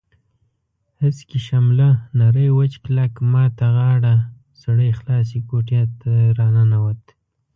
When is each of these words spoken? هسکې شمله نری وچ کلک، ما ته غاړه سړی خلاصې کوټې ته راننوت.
هسکې 1.01 1.39
شمله 1.47 1.89
نری 2.19 2.47
وچ 2.57 2.73
کلک، 2.85 3.13
ما 3.31 3.45
ته 3.57 3.65
غاړه 3.75 4.15
سړی 4.61 4.89
خلاصې 4.99 5.39
کوټې 5.49 5.81
ته 5.99 6.11
راننوت. 6.39 7.01